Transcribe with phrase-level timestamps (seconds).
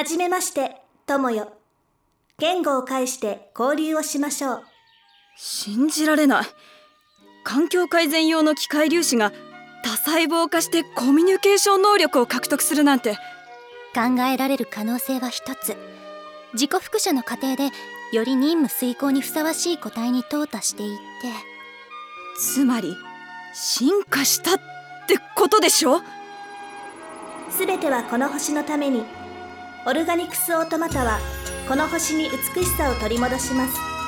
[0.00, 1.52] はじめまして、友よ。
[2.38, 4.62] 言語を介して交流をしましょう。
[5.36, 6.46] 信じられない
[7.44, 9.30] 環境改善用の機械粒子が
[9.84, 13.18] 多細胞化してコミュニケーション能力を獲得するなんて
[13.94, 15.76] 考えられる可能性は一つ
[16.54, 17.64] 自己複写の過程で
[18.14, 21.28] より任務遂行にふさわしい個体に淘汰していって
[22.38, 22.96] つまり
[23.52, 24.60] 進化したっ
[25.06, 26.00] てことでしょ？
[27.50, 29.04] すべてはこの星のために。
[29.86, 31.18] オルガニクスオートマタは、
[31.66, 33.99] この星に美しさを取り戻します。